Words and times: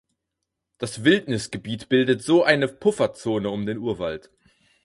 Das 0.79 1.03
Wildnisgebiet 1.03 1.87
bildet 1.87 2.23
so 2.23 2.43
eine 2.43 2.67
Pufferzone 2.67 3.51
um 3.51 3.67
den 3.67 3.77
Urwald. 3.77 4.31